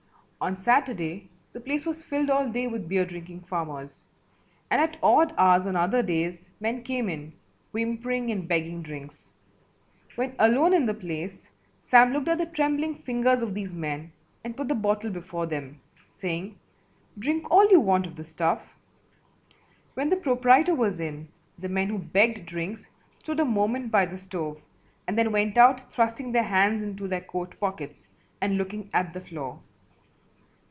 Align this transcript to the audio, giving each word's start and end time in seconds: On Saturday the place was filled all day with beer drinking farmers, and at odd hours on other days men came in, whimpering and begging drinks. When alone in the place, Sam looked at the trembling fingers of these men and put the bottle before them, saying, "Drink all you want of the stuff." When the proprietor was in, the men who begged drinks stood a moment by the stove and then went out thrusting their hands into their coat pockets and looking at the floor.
On 0.43 0.57
Saturday 0.57 1.29
the 1.53 1.59
place 1.59 1.85
was 1.85 2.01
filled 2.03 2.31
all 2.31 2.49
day 2.49 2.65
with 2.65 2.89
beer 2.89 3.05
drinking 3.05 3.41
farmers, 3.41 4.07
and 4.71 4.81
at 4.81 4.97
odd 5.03 5.35
hours 5.37 5.67
on 5.67 5.75
other 5.75 6.01
days 6.01 6.49
men 6.59 6.81
came 6.81 7.09
in, 7.09 7.33
whimpering 7.71 8.31
and 8.31 8.47
begging 8.47 8.81
drinks. 8.81 9.33
When 10.15 10.33
alone 10.39 10.73
in 10.73 10.87
the 10.87 10.95
place, 10.95 11.51
Sam 11.83 12.11
looked 12.11 12.27
at 12.27 12.39
the 12.39 12.47
trembling 12.47 12.95
fingers 13.03 13.43
of 13.43 13.53
these 13.53 13.75
men 13.75 14.13
and 14.43 14.57
put 14.57 14.67
the 14.67 14.73
bottle 14.73 15.11
before 15.11 15.45
them, 15.45 15.79
saying, 16.07 16.57
"Drink 17.19 17.45
all 17.51 17.69
you 17.69 17.79
want 17.79 18.07
of 18.07 18.15
the 18.15 18.23
stuff." 18.23 18.63
When 19.93 20.09
the 20.09 20.15
proprietor 20.15 20.73
was 20.73 20.99
in, 20.99 21.27
the 21.59 21.69
men 21.69 21.87
who 21.87 21.99
begged 21.99 22.47
drinks 22.47 22.89
stood 23.19 23.39
a 23.39 23.45
moment 23.45 23.91
by 23.91 24.07
the 24.07 24.17
stove 24.17 24.59
and 25.07 25.15
then 25.15 25.31
went 25.31 25.55
out 25.59 25.93
thrusting 25.93 26.31
their 26.31 26.45
hands 26.49 26.81
into 26.83 27.07
their 27.07 27.21
coat 27.21 27.59
pockets 27.59 28.07
and 28.41 28.57
looking 28.57 28.89
at 28.91 29.13
the 29.13 29.21
floor. 29.21 29.59